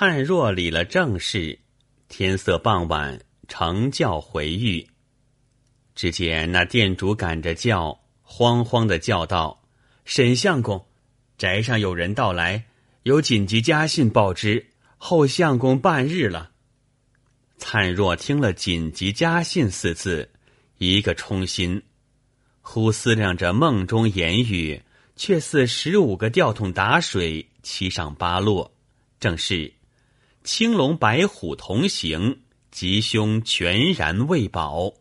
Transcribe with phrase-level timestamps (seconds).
[0.00, 1.58] 灿若理了正事，
[2.08, 4.86] 天色傍晚，乘轿回狱。
[5.96, 9.64] 只见那店主赶着轿，慌慌的叫道
[10.06, 10.86] ：“沈相公，
[11.36, 12.66] 宅上有人到来，
[13.02, 16.52] 有紧急家信报知，候相公半日了。”
[17.58, 20.30] 灿若听了“紧急家信”四字，
[20.76, 21.82] 一个冲心，
[22.60, 24.80] 忽思量着梦中言语，
[25.16, 28.72] 却似十五个吊桶打水，七上八落。
[29.18, 29.72] 正是
[30.50, 34.94] 青龙白虎同行，吉凶全然未保。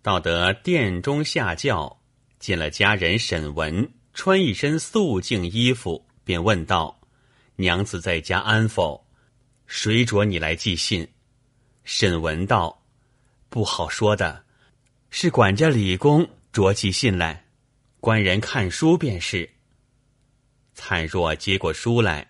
[0.00, 2.00] 到得殿中下轿，
[2.38, 6.98] 见了家人沈文，穿一身素净衣服，便问道
[7.56, 9.06] ：“娘子在家安否？”
[9.68, 11.06] 谁着你来寄信？
[11.84, 12.82] 沈文道
[13.50, 14.46] ：“不好说的，
[15.10, 17.44] 是管家李公着寄信来，
[18.00, 19.50] 官人看书便是。”
[20.72, 22.29] 灿若接过书来，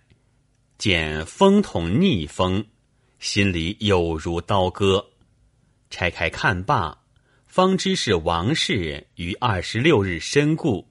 [0.81, 2.65] 见风筒逆风，
[3.19, 5.11] 心里有如刀割。
[5.91, 7.03] 拆开看罢，
[7.47, 10.89] 方知是王氏于二十六日身故。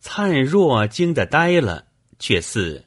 [0.00, 2.86] 灿若惊得呆了，却似。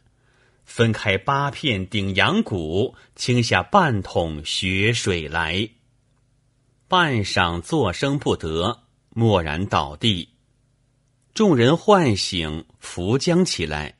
[0.66, 5.70] 分开八片顶阳骨，倾下半桶血水来。
[6.88, 8.82] 半晌作声不得，
[9.14, 10.30] 蓦然倒地。
[11.36, 13.99] 众人唤醒，扶将起来。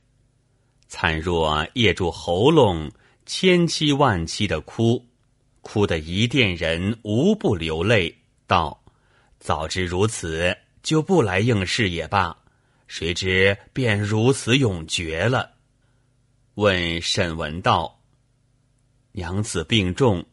[0.92, 2.92] 灿若噎住喉咙，
[3.28, 5.06] 千凄万凄的哭，
[5.62, 8.84] 哭得一店人无不流泪，道
[9.40, 12.36] ：“早知如此，就不来应试也罢。
[12.88, 15.52] 谁知便如此永绝了。”
[16.56, 18.02] 问沈文道
[19.14, 20.26] ：“娘子病重，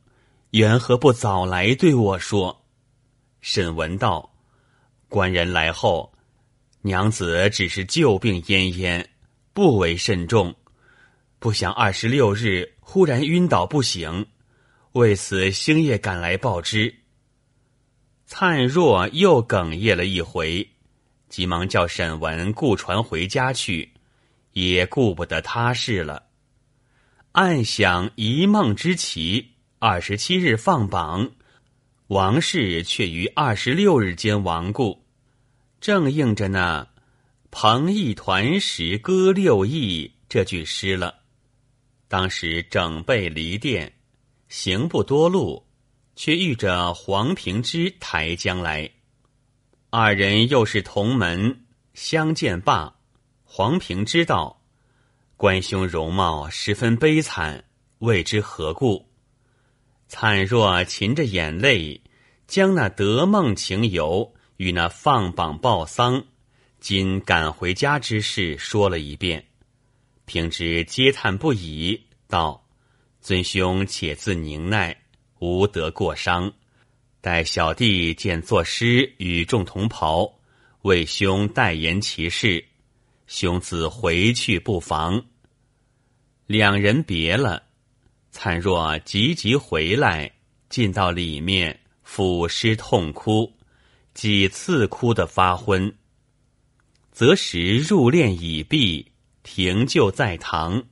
[0.53, 2.65] 缘何不早来对我说？”
[3.43, 4.35] 沈文道
[5.11, 6.15] ：“官人来后，
[6.81, 9.05] 娘子只是旧病奄奄，
[9.57, 10.55] 不为甚重。
[11.39, 14.27] 不想二十六日忽然晕倒不醒，
[14.93, 16.95] 为此星夜赶来报知。”
[18.29, 20.69] 灿若又哽咽了一回，
[21.31, 23.95] 急忙叫沈文雇船回家去。
[24.53, 26.25] 也顾不得他事了，
[27.33, 29.53] 暗想一梦之奇。
[29.79, 31.31] 二十七日放榜，
[32.09, 35.03] 王氏却于二十六日间亡故，
[35.81, 36.89] 正应着那
[37.59, 41.23] “彭一团时歌六艺”这句诗了。
[42.07, 43.95] 当时整备离殿，
[44.47, 45.67] 行不多路，
[46.15, 48.91] 却遇着黄平之抬将来，
[49.89, 52.95] 二人又是同门，相见罢。
[53.43, 54.63] 黄平知道，
[55.39, 57.65] 关兄容貌十分悲惨，
[58.01, 59.09] 未知何故。
[60.09, 62.03] 惨若噙着眼泪，
[62.47, 66.23] 将那得梦情游与那放榜报丧、
[66.89, 69.45] 今赶回家之事说了一遍。
[70.25, 72.65] 平之嗟叹不已，道
[73.21, 74.97] ：“尊兄且自宁耐，
[75.41, 76.53] 无得过伤。
[77.21, 80.33] 待小弟见作诗与众同袍，
[80.83, 82.65] 为兄代言其事。”
[83.27, 85.21] 兄自回去不妨。
[86.47, 87.65] 两人别了，
[88.31, 90.31] 灿若急急回来，
[90.69, 93.53] 进到里面，抚尸痛哭，
[94.15, 95.93] 几次哭得发昏。
[97.17, 99.11] 择时入殓已毕，
[99.43, 100.85] 停柩在堂。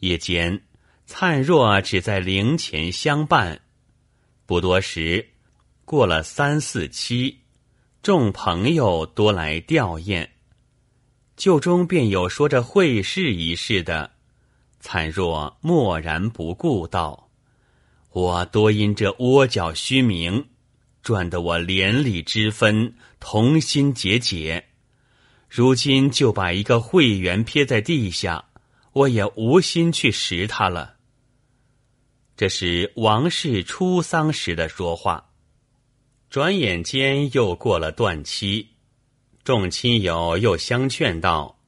[0.00, 0.60] 夜间，
[1.06, 3.60] 灿若只在灵前相伴。
[4.44, 5.24] 不多时，
[5.84, 7.42] 过了三四七，
[8.02, 10.26] 众朋友多来吊唁。
[11.36, 14.10] 旧中便有说着会试一事的，
[14.80, 17.30] 灿若默然不顾道
[18.10, 20.44] ：“我多因这窝角虚名，
[21.04, 24.70] 赚得我连理之分，同心结解。
[25.48, 28.46] 如今就把一个会员撇在地下，
[28.92, 30.96] 我也无心去识他了。”
[32.36, 35.30] 这是王氏出丧时的说话。
[36.28, 38.70] 转眼间又过了断期。
[39.44, 41.58] 众亲友又相劝道：“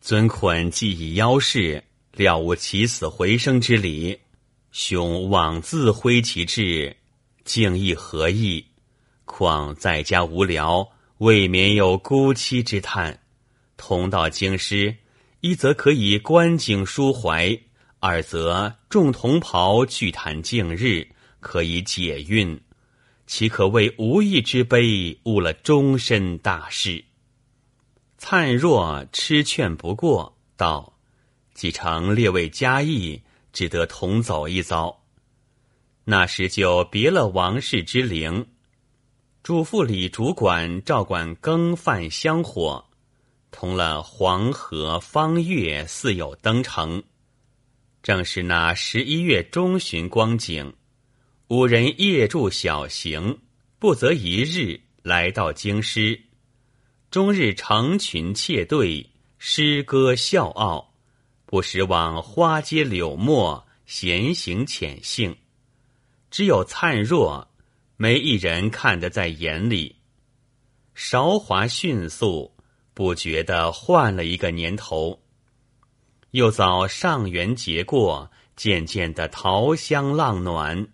[0.00, 4.18] 尊捆既已夭逝，了无起死回生之理。
[4.72, 6.96] 兄枉自挥其志，
[7.44, 8.64] 竟亦何意？
[9.26, 13.20] 况在家无聊，未免有孤妻之叹。
[13.76, 14.96] 同到京师，
[15.40, 17.58] 一则可以观景抒怀，
[18.00, 21.08] 二则众同袍聚谈敬日，
[21.40, 22.60] 可以解韵。”
[23.26, 27.02] 岂可为无义之悲，误了终身大事？
[28.18, 30.98] 灿若痴劝不过，道
[31.54, 35.02] ：“既承列位佳意，只得同走一遭。”
[36.04, 38.46] 那时就别了王氏之灵，
[39.44, 42.82] 嘱咐李主管照管羹饭香火，
[43.50, 47.02] 同了黄河方月四友登城。
[48.02, 50.72] 正是那十一月中旬光景，
[51.48, 53.38] 五人夜住小行，
[53.78, 56.18] 不择一日来到京师，
[57.10, 60.94] 终日成群窃对，诗歌笑傲，
[61.44, 65.36] 不时往花街柳陌闲行浅兴。
[66.30, 67.46] 只有灿若，
[67.96, 69.96] 没一人看得在眼里。
[70.94, 72.54] 韶华迅速，
[72.92, 75.20] 不觉得换了一个年头。
[76.30, 80.88] 又早上元节过，渐渐的桃香浪暖。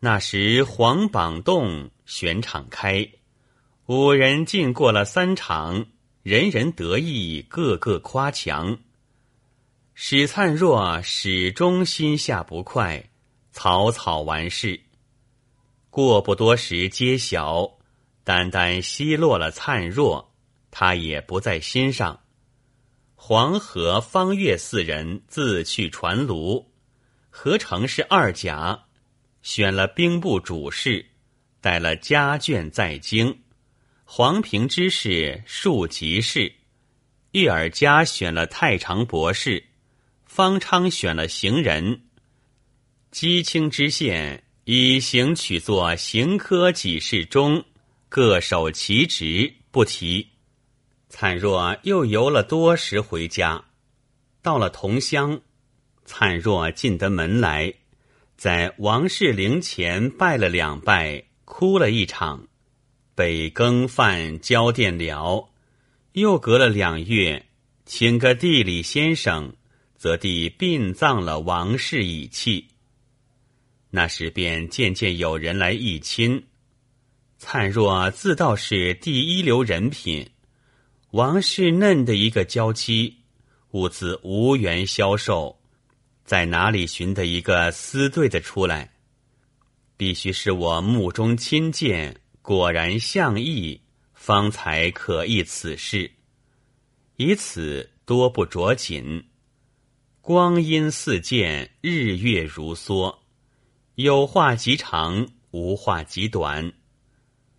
[0.00, 3.08] 那时黄榜动，选场开，
[3.86, 5.86] 五人进过了三场，
[6.22, 8.78] 人人得意，个个夸强。
[9.94, 13.10] 史灿若始终心下不快。
[13.50, 14.80] 草草完事，
[15.98, 17.76] 过不多时揭晓，
[18.22, 20.32] 单单奚落了灿若，
[20.70, 22.20] 他也不在心上。
[23.16, 26.70] 黄河、方月四人自去传卢，
[27.30, 28.84] 何成是二甲，
[29.42, 31.04] 选了兵部主事，
[31.60, 33.36] 带了家眷在京。
[34.04, 36.52] 黄平之事庶吉事，
[37.32, 39.64] 玉尔家选了太常博士，
[40.26, 42.02] 方昌选了行人。
[43.10, 47.64] 姬青知县以行取作行科给事中，
[48.10, 50.28] 各守其职，不提。
[51.08, 53.64] 灿若又游了多时回家，
[54.42, 55.40] 到了同乡，
[56.04, 57.72] 灿若进得门来，
[58.36, 62.46] 在王氏陵前拜了两拜，哭了一场，
[63.14, 65.48] 被更饭交奠了。
[66.12, 67.46] 又隔了两月，
[67.86, 69.54] 请个地理先生，
[69.96, 72.68] 则地殡葬了王氏遗弃。
[73.90, 76.46] 那时便渐渐有人来议亲，
[77.38, 80.28] 灿若自道是第一流人品，
[81.12, 83.16] 王氏嫩的一个娇妻，
[83.70, 85.58] 兀自无缘销售，
[86.24, 88.92] 在哪里寻得一个私对的出来？
[89.96, 93.80] 必须是我目中亲见，果然相意，
[94.12, 96.10] 方才可议此事。
[97.16, 99.24] 以此多不着紧，
[100.20, 103.16] 光阴似箭，日月如梭。
[104.00, 106.72] 有话极长，无话极短，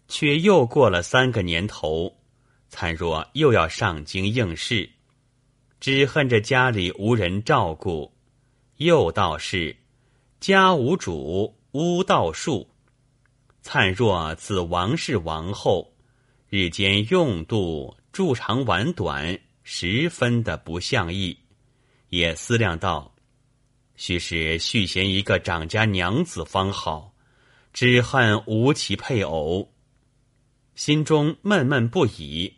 [0.07, 2.15] 却又过了三个年头，
[2.69, 4.89] 灿若又要上京应试，
[5.81, 8.13] 只恨着家里无人照顾，
[8.77, 9.75] 又道是
[10.39, 12.69] 家无主，屋道树。
[13.61, 15.93] 灿若自王氏王后，
[16.47, 21.37] 日间用度住长晚短，十分的不像意，
[22.07, 23.13] 也思量道。
[23.99, 27.13] 须是续弦一个长家娘子方好，
[27.73, 29.73] 只恨无其配偶，
[30.73, 32.53] 心中闷闷不已，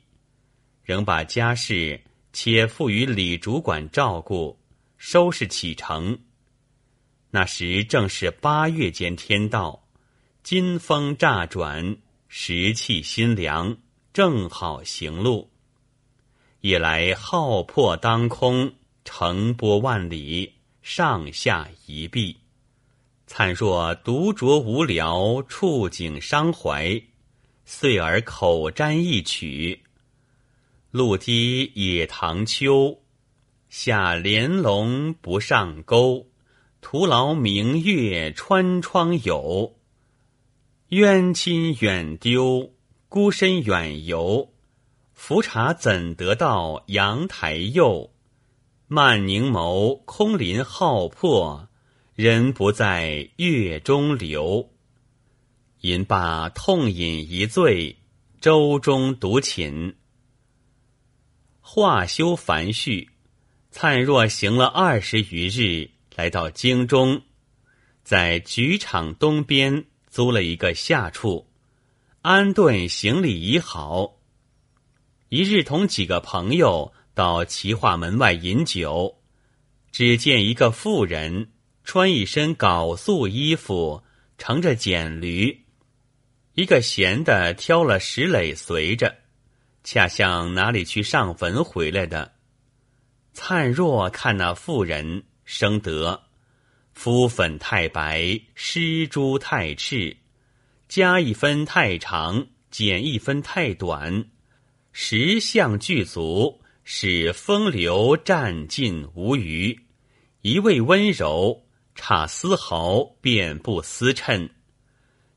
[0.84, 2.00] 仍把家事
[2.32, 4.60] 且付于李主管照顾，
[5.00, 6.20] 收拾启程。
[7.32, 9.88] 那时正是八月间天道，
[10.44, 11.98] 金风乍转，
[12.28, 13.76] 时气新凉，
[14.14, 15.50] 正好行路。
[16.60, 20.61] 夜来浩破当空，澄波万里。
[20.82, 22.38] 上下一臂，
[23.28, 27.02] 灿若独酌无聊，触景伤怀，
[27.66, 29.84] 遂而口占一曲：
[30.90, 33.00] 露堤野塘秋，
[33.70, 36.28] 下莲龙不上钩。
[36.82, 39.78] 徒劳明月穿窗有，
[40.90, 42.74] 冤亲远丢，
[43.08, 44.52] 孤身远游。
[45.14, 48.11] 浮茶怎得到阳台右？
[48.94, 51.70] 漫凝眸，空林浩破，
[52.14, 54.70] 人不在月中流。
[55.80, 57.96] 吟罢痛饮一醉，
[58.42, 59.96] 舟中独寝。
[61.62, 63.12] 话休繁叙，
[63.70, 67.22] 灿若行了二十余日，来到京中，
[68.04, 71.48] 在举场东边租了一个下处，
[72.24, 74.18] 安顿行李已好。
[75.30, 76.92] 一日同几个朋友。
[77.14, 79.18] 到齐化门外饮酒，
[79.92, 81.50] 只见一个妇人
[81.84, 84.04] 穿一身缟素衣服，
[84.38, 85.66] 乘着简驴，
[86.54, 89.18] 一个闲的挑了石垒随着，
[89.84, 92.34] 恰像哪里去上坟回来的。
[93.34, 96.24] 灿若看那妇人，生得
[96.94, 100.18] 肤粉太白，湿珠太赤，
[100.88, 104.26] 加一分太长，减一分太短，
[104.92, 106.61] 十相具足。
[106.84, 109.80] 使风流占尽无余，
[110.42, 111.64] 一味温柔，
[111.96, 114.50] 差丝毫便不思衬，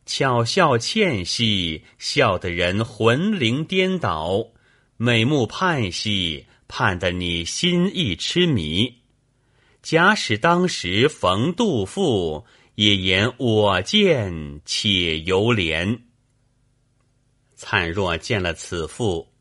[0.07, 4.53] 巧笑倩兮，笑得人魂灵颠倒；
[4.97, 9.03] 美目盼兮，盼得你心意痴迷。
[9.83, 12.47] 假使当时逢杜甫，
[12.77, 16.01] 也言我见且犹怜。
[17.55, 19.34] 灿若见了此妇，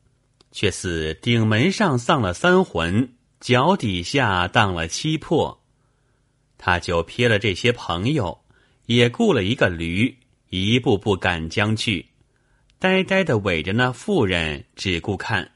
[0.54, 5.60] 却似顶门上丧了三魂，脚底下荡了七魄。
[6.56, 8.40] 他就撇了这些朋友，
[8.86, 10.16] 也雇了一个驴，
[10.50, 12.06] 一步步赶将去，
[12.78, 15.50] 呆呆的围着那妇人，只顾看。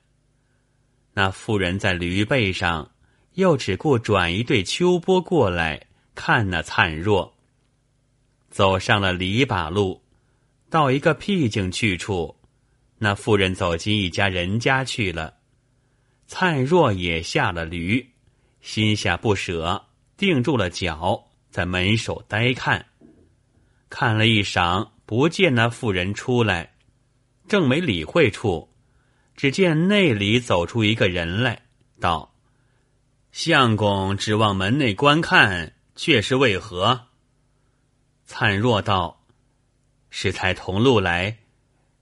[1.15, 2.91] 那妇人在驴背上，
[3.35, 5.87] 又只顾转一对秋波过来
[6.17, 7.37] 看那灿若。
[8.51, 10.03] 走上了篱笆路，
[10.69, 12.35] 到一个僻静去处，
[12.99, 15.35] 那妇人走进一家人家去了。
[16.27, 18.11] 灿若也下了驴，
[18.61, 19.87] 心下不舍，
[20.17, 22.87] 定住了脚，在门首呆看。
[23.89, 26.75] 看了一晌，不见那妇人出来，
[27.49, 28.69] 正没理会处。
[29.35, 31.63] 只见内里走出一个人来，
[32.01, 32.35] 道
[33.31, 37.07] ：“相公指望门内观看，却是为何？”
[38.27, 39.25] 灿若道
[40.11, 41.39] ：“是才同路来，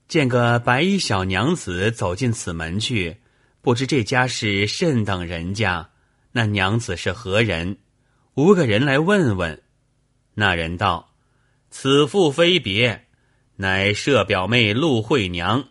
[0.07, 3.17] 见个白衣小娘子走进此门去，
[3.61, 5.89] 不知这家是甚等人家？
[6.31, 7.77] 那娘子是何人？
[8.35, 9.61] 无个人来问问。”
[10.35, 11.13] 那人道
[11.71, 13.07] ：“此妇非别，
[13.55, 15.69] 乃舍表妹陆慧娘。”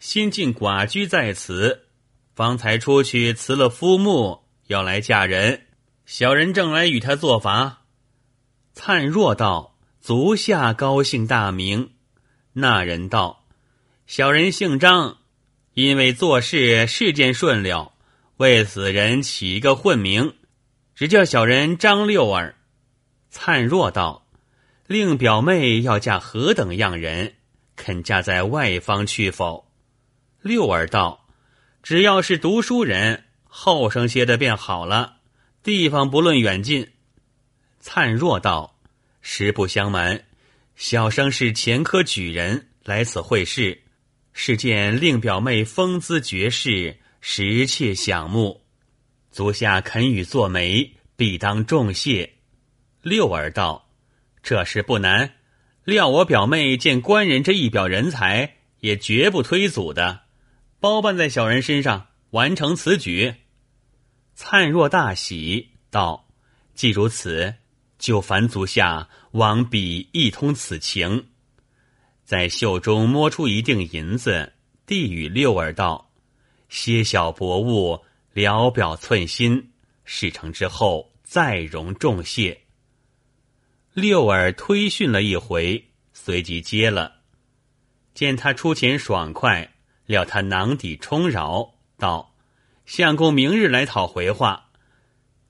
[0.00, 1.86] 新晋寡居在此，
[2.34, 5.66] 方才出去辞了夫墓，要来嫁人。
[6.06, 7.84] 小人正来与她作法。
[8.72, 11.90] 灿若道：“足下高兴大名。”
[12.54, 13.41] 那人道
[14.14, 15.16] ：“小人姓张，
[15.72, 17.94] 因为做事事件顺了，
[18.36, 20.34] 为此人起一个混名，
[20.94, 22.56] 只叫小人张六儿。”
[23.32, 24.26] 灿若道
[24.86, 27.36] ：“令表妹要嫁何等样人？
[27.74, 29.72] 肯嫁在外方去否？”
[30.42, 31.26] 六儿道
[31.82, 35.20] ：“只要是读书人，后生些的便好了。
[35.62, 36.86] 地方不论远近。”
[37.80, 38.78] 灿若道
[39.22, 40.26] ：“实不相瞒，
[40.76, 43.80] 小生是前科举人，来此会试，
[44.32, 48.62] 是见令表妹风姿绝世，实切想慕。
[49.30, 52.34] 足下肯与做媒，必当重谢。”
[53.02, 53.88] 六儿道
[54.42, 55.34] ：“这事不难，
[55.84, 60.22] 料我表妹见官人这一表人才，也绝不推阻的。”
[60.80, 63.34] 包办在小人身上，完成此举。
[64.34, 66.28] 灿若大喜，道
[66.74, 67.54] ：“既如此，
[67.98, 71.28] 就烦足下往彼一通此情。”
[72.32, 74.54] 在袖中摸出一锭银子，
[74.86, 76.10] 递与六儿道
[76.70, 79.72] ：“些小薄物，聊表寸心。
[80.06, 82.58] 事成之后，再容重谢。”
[83.92, 87.16] 六儿推训了一回，随即接了，
[88.14, 89.70] 见他出钱爽快。
[90.06, 92.34] 料他囊底充饶，道
[92.86, 94.70] ：“相公明日来讨回话。”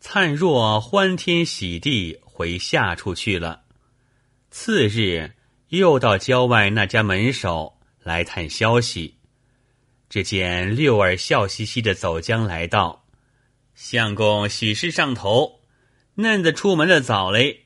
[0.03, 3.63] 灿若欢天喜地回下处去了。
[4.51, 5.33] 次日
[5.73, 9.17] 又到郊外那家门首来探消息，
[10.11, 13.07] 只见六儿笑嘻嘻的走将来道
[13.75, 15.61] ：“相公喜事上头，
[16.17, 17.65] 嫩子出门的早嘞。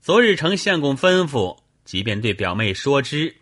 [0.00, 3.34] 昨日承相公吩咐，即便对表妹说之。”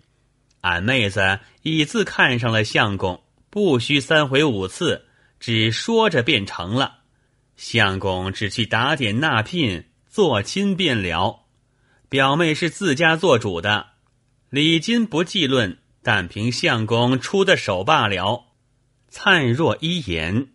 [0.63, 7.01] 俺妹子已自看上了相公，不需三回五次，只说着便成了。
[7.55, 11.45] 相公只去打点纳聘，做亲便了。
[12.11, 13.91] 表妹是自家做主的，
[14.49, 18.47] 礼金不计论，但凭相公出的手罢了。
[19.07, 20.49] 灿若一言，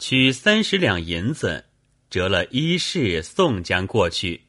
[0.00, 1.66] 取三十两银子，
[2.10, 4.46] 折了衣饰送将过去。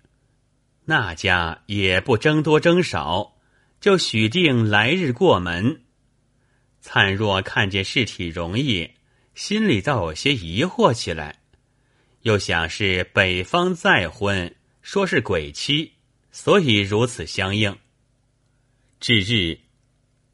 [0.85, 3.37] 那家也不争多争少。
[3.79, 5.81] 就许定来日过门。
[6.81, 8.91] 灿若看见事体容易，
[9.35, 11.41] 心里倒有些疑惑起来，
[12.21, 15.93] 又想是北方再婚，说是鬼妻，
[16.31, 17.77] 所以如此相应。
[18.99, 19.59] 至日，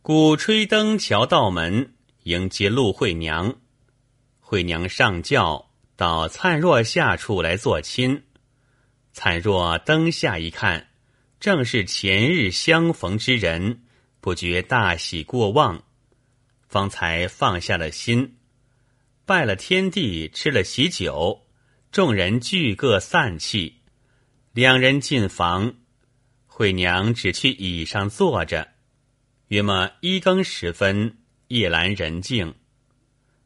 [0.01, 3.55] 鼓吹灯桥道门迎接陆惠娘，
[4.39, 8.23] 惠娘上轿到灿若下处来做亲。
[9.11, 10.87] 灿若灯下一看。
[11.39, 13.83] 正是前日相逢之人，
[14.19, 15.83] 不觉大喜过望，
[16.67, 18.37] 方才放下了心，
[19.23, 21.45] 拜了天地，吃了喜酒，
[21.91, 23.75] 众人俱各散去。
[24.51, 25.75] 两人进房，
[26.57, 28.69] 惠娘只去椅上坐着。
[29.49, 32.55] 约么一更时分，夜阑人静，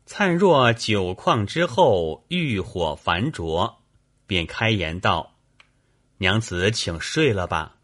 [0.05, 3.81] 灿若酒况之后，欲火烦灼，
[4.25, 5.35] 便开言道
[6.19, 7.79] ：“娘子，请睡了吧。”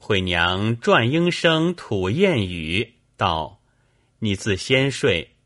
[0.00, 3.60] 惠娘转应声吐燕语道
[4.20, 5.36] ：“你自先睡。”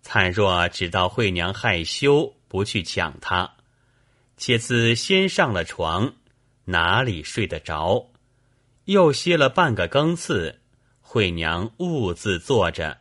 [0.00, 3.56] 灿若只道惠娘害羞，不去抢她，
[4.36, 6.14] 且自先上了床，
[6.64, 8.10] 哪里睡得着？
[8.84, 10.60] 又歇了半个更次，
[11.00, 12.98] 惠娘兀自坐着。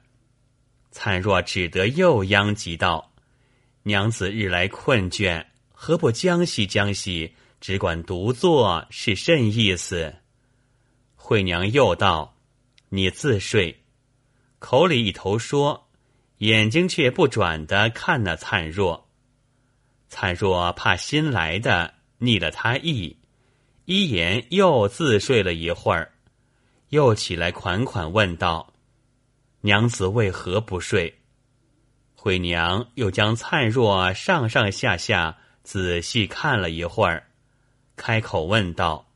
[0.92, 3.14] 灿若只得又央及道
[3.84, 7.36] ：“娘子日来困倦，何不将息将息？
[7.62, 10.16] 只管独坐，是甚意思？”
[11.16, 12.38] 惠娘又道
[12.90, 13.84] ：“你自睡。”
[14.60, 15.88] 口里一头说，
[16.40, 19.10] 眼睛却不转的看那灿若。
[20.08, 23.19] 灿若怕新来的逆了他意，
[23.92, 26.12] 一言又自睡了一会儿，
[26.90, 28.72] 又起来款款问道。
[29.62, 31.18] 娘子为何不睡？
[32.14, 37.32] 惠娘又将灿若上上下下仔细看了一会儿，
[37.96, 39.08] 开口问道：“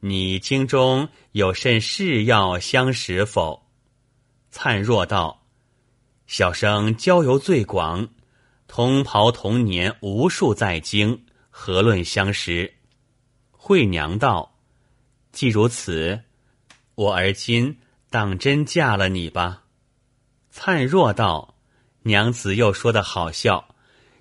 [0.00, 3.66] 你京中有甚事要相识否？”
[4.50, 5.42] 灿若道
[6.26, 8.08] ：“小生交游最广，
[8.66, 12.72] 同袍同年无数在京，何论相识？”
[13.68, 14.54] 惠娘道
[15.32, 16.22] ：“既如此，
[16.94, 19.64] 我而今。”当真嫁了你吧？
[20.50, 21.56] 灿若道
[22.06, 23.74] ：“娘子又说的好笑，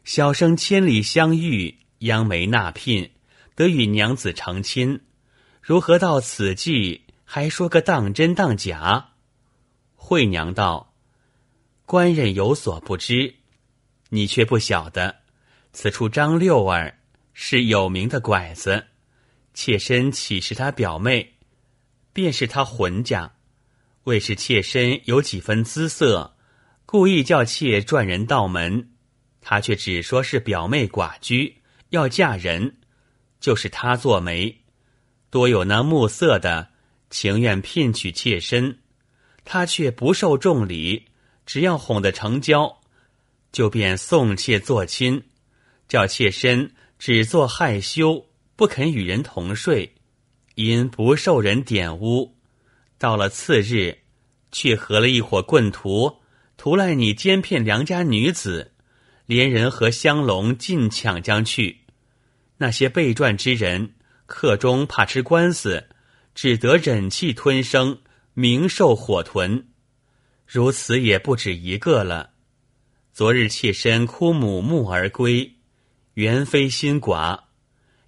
[0.04, 3.12] 小生千里相遇，央媒纳聘，
[3.54, 5.02] 得与娘子成亲，
[5.62, 9.12] 如何到此际还说个当真当假？”
[9.96, 10.92] 惠娘道
[11.86, 13.36] ：“官人有所不知，
[14.10, 15.18] 你却不晓得，
[15.72, 16.98] 此处张六儿
[17.34, 18.88] 是有名的拐子，
[19.56, 21.34] 妾身岂是他表妹，
[22.14, 23.32] 便是他浑家。”
[24.06, 26.36] 为是妾身有几分姿色，
[26.86, 28.92] 故意叫妾转人道门，
[29.42, 32.78] 他却只说是表妹寡居，要嫁人，
[33.40, 34.62] 就是他做媒，
[35.32, 36.70] 多有那目色的，
[37.10, 38.78] 情愿聘娶妾身，
[39.44, 41.08] 他却不受重礼，
[41.48, 42.82] 只要哄得成交，
[43.52, 45.24] 就便送妾做亲，
[45.88, 49.96] 叫妾身只做害羞，不肯与人同睡，
[50.56, 52.36] 因不受人点污。
[52.98, 54.00] 到了次日，
[54.52, 56.22] 却合了一伙棍徒，
[56.56, 58.72] 图赖你奸骗良家女子，
[59.26, 61.82] 连人和香笼尽抢将去。
[62.58, 65.90] 那些被赚之人，客中怕吃官司，
[66.34, 68.00] 只得忍气吞声，
[68.34, 69.68] 明受火屯。
[70.48, 72.32] 如此也不止一个了。
[73.12, 75.56] 昨日妾身哭母目而归，
[76.14, 77.45] 原非心寡，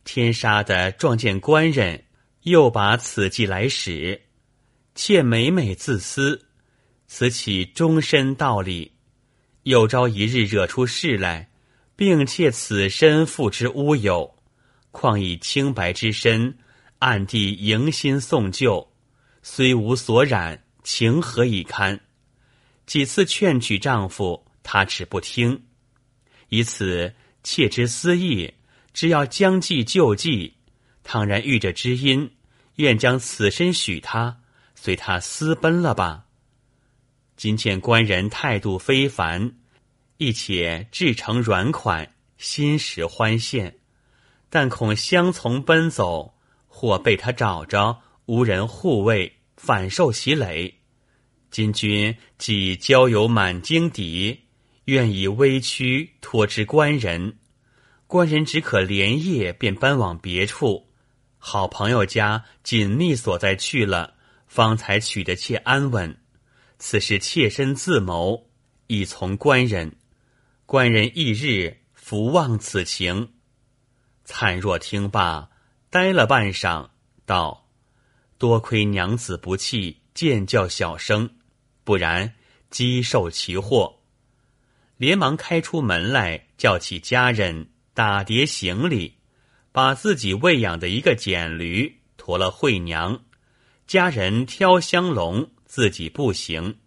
[0.07, 2.01] 天杀的撞见官人，
[2.43, 4.21] 又把此计来使。
[4.95, 6.47] 妾每每自私，
[7.07, 8.93] 此起终身道理。
[9.63, 11.49] 有朝一日惹出事来，
[11.97, 14.33] 并且此身付之乌有，
[14.91, 16.57] 况以清白之身，
[16.99, 18.89] 暗地迎新送旧，
[19.43, 21.99] 虽无所染，情何以堪？
[22.85, 25.65] 几次劝取丈夫，他只不听。
[26.47, 28.53] 以此妾之私意，
[28.97, 30.55] 只要将计就计。
[31.03, 32.31] 倘然遇着知音，
[32.77, 34.39] 愿将此身许他。
[34.73, 36.25] 随他私奔了吧。
[37.35, 39.53] 今见官人态度非凡，
[40.17, 43.71] 亦且至诚软款，心实欢羡，
[44.49, 46.33] 但恐相从奔走，
[46.67, 50.79] 或被他找着，无人护卫，反受其累。
[51.51, 54.39] 今君既交友满京邸，
[54.85, 57.37] 愿以微躯托之官人，
[58.07, 60.89] 官人只可连夜便搬往别处，
[61.37, 64.15] 好朋友家紧密所在去了。
[64.47, 66.17] 方才娶得妾安稳，
[66.79, 68.49] 此事妾身自谋，
[68.87, 69.97] 以从官人。
[70.65, 73.33] 官人翌日福望此情。
[74.23, 75.49] 灿若听罢，
[75.89, 76.89] 呆了半晌，
[77.25, 77.67] 道
[78.39, 81.29] ：“多亏娘子不弃，见教小生，
[81.83, 82.33] 不然
[82.69, 83.99] 饥受其祸。”
[84.95, 89.15] 连忙开出门来，叫起家人打叠行李，
[89.71, 93.23] 把自己喂养的一个简驴驮了惠娘。
[93.87, 96.77] 家人挑香笼，自己步行。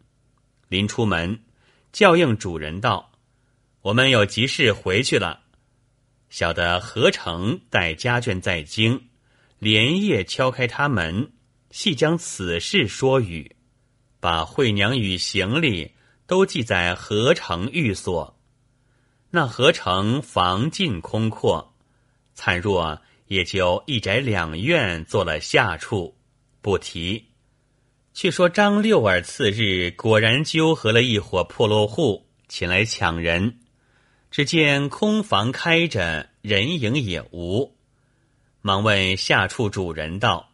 [0.68, 1.40] 临出门，
[1.90, 3.10] 叫应主人道
[3.82, 5.40] ：“我们有急事回去了。”
[6.30, 9.08] 小的何成带家眷在京，
[9.58, 11.32] 连夜敲开他门，
[11.72, 13.56] 细将此事说与，
[14.20, 15.90] 把惠娘与行李
[16.28, 18.39] 都寄在何成寓所。
[19.32, 21.72] 那何成房尽空阔，
[22.34, 26.16] 灿若也就一宅两院做了下处。
[26.60, 27.26] 不提，
[28.12, 33.60] 却说张六儿次日果然纠合了一伙破落户前来抢人，
[34.30, 37.76] 只见空房开着，人影也无，
[38.60, 40.50] 忙问下处主人道：“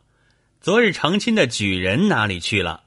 [0.60, 2.84] 昨日成亲的举人哪里去了？”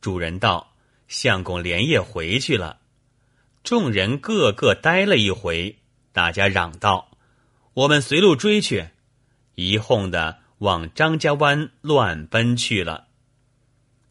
[0.00, 0.74] 主人道
[1.06, 2.77] ：“相公连夜回去了。”
[3.62, 5.76] 众人个个呆了一回，
[6.12, 7.10] 大家嚷道
[7.74, 8.88] ：“我们随路追去。”
[9.56, 13.08] 一哄的往张家湾乱奔去了，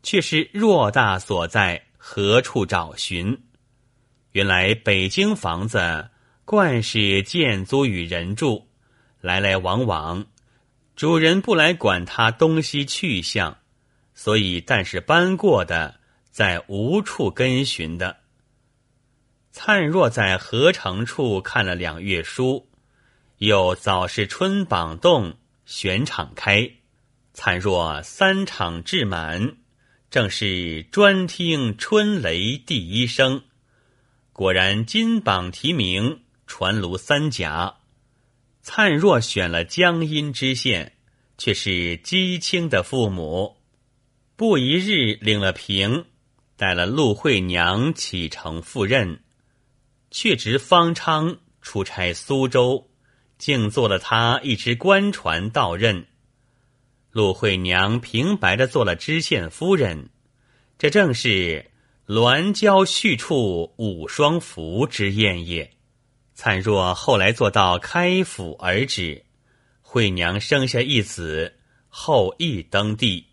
[0.03, 3.41] 却是偌大所在，何处找寻？
[4.33, 6.09] 原来北京房子
[6.45, 8.67] 惯是建租与人住，
[9.21, 10.25] 来来往往，
[10.95, 13.57] 主人不来管他东西去向，
[14.13, 18.17] 所以但是搬过的，在无处跟寻的。
[19.59, 22.67] 灿若在合成处看了两月书。
[23.39, 26.73] 又早是春榜动，选场开，
[27.33, 29.57] 灿若三场至满，
[30.11, 33.41] 正是专听春雷第一声。
[34.31, 37.77] 果然金榜题名，传卢三甲。
[38.61, 40.93] 灿若选了江阴知县，
[41.39, 43.57] 却是姬青的父母。
[44.35, 46.05] 不一日领了平，
[46.55, 49.19] 带了陆惠娘启程赴任，
[50.19, 52.89] 却值方昌出差苏州。
[53.37, 56.07] 竟做了他一只官船到任，
[57.11, 60.09] 陆惠娘平白的做了知县夫人，
[60.79, 61.69] 这正是
[62.07, 65.71] 鸾交续处五双福之宴也。
[66.33, 69.23] 灿若后来做到开府而止，
[69.83, 73.23] 惠娘生下一子，后羿登第，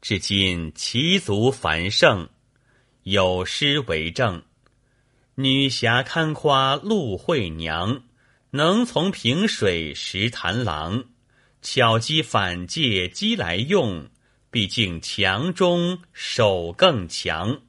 [0.00, 2.26] 至今其族繁盛，
[3.02, 4.42] 有诗为证：
[5.42, 8.02] 女侠堪夸陆慧娘。
[8.52, 11.04] 能从平水识螳螂，
[11.62, 14.08] 巧机反借机来用，
[14.50, 17.60] 毕竟强中手更强。